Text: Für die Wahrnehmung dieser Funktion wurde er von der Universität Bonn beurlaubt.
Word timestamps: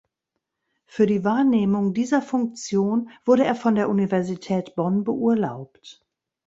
Für 0.87 1.05
die 1.05 1.23
Wahrnehmung 1.23 1.93
dieser 1.93 2.23
Funktion 2.23 3.11
wurde 3.23 3.45
er 3.45 3.53
von 3.53 3.75
der 3.75 3.87
Universität 3.87 4.73
Bonn 4.75 5.03
beurlaubt. 5.03 6.03